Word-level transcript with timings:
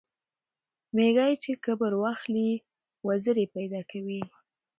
ـ 0.47 0.95
ميږى 0.95 1.29
چې 1.43 1.51
کبر 1.65 1.91
واخلي 2.03 2.49
وزرې 3.07 3.45
پېدا 3.55 3.81
کوي. 3.91 4.21